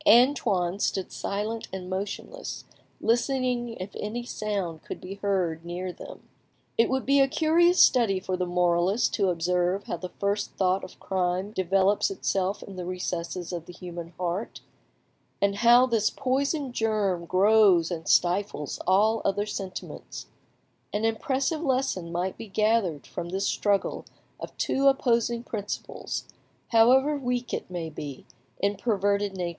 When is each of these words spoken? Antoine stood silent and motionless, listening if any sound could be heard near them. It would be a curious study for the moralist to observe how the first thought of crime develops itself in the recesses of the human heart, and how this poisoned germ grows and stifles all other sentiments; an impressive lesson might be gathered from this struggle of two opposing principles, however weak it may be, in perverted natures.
Antoine 0.07 0.79
stood 0.79 1.11
silent 1.11 1.67
and 1.71 1.87
motionless, 1.87 2.65
listening 2.99 3.75
if 3.79 3.95
any 3.95 4.23
sound 4.23 4.83
could 4.83 4.99
be 4.99 5.13
heard 5.21 5.63
near 5.63 5.93
them. 5.93 6.27
It 6.75 6.89
would 6.89 7.05
be 7.05 7.19
a 7.19 7.27
curious 7.27 7.79
study 7.79 8.19
for 8.19 8.35
the 8.35 8.47
moralist 8.47 9.13
to 9.13 9.29
observe 9.29 9.83
how 9.83 9.97
the 9.97 10.09
first 10.09 10.53
thought 10.53 10.83
of 10.83 10.99
crime 10.99 11.51
develops 11.51 12.09
itself 12.09 12.63
in 12.63 12.77
the 12.77 12.83
recesses 12.85 13.53
of 13.53 13.67
the 13.67 13.73
human 13.73 14.07
heart, 14.17 14.61
and 15.39 15.57
how 15.57 15.85
this 15.85 16.09
poisoned 16.09 16.73
germ 16.73 17.25
grows 17.27 17.91
and 17.91 18.07
stifles 18.07 18.79
all 18.87 19.21
other 19.23 19.45
sentiments; 19.45 20.25
an 20.91 21.05
impressive 21.05 21.61
lesson 21.61 22.11
might 22.11 22.39
be 22.39 22.47
gathered 22.47 23.05
from 23.05 23.29
this 23.29 23.45
struggle 23.47 24.05
of 24.39 24.57
two 24.57 24.87
opposing 24.87 25.43
principles, 25.43 26.23
however 26.69 27.15
weak 27.15 27.53
it 27.53 27.69
may 27.69 27.87
be, 27.91 28.25
in 28.57 28.75
perverted 28.75 29.37
natures. 29.37 29.49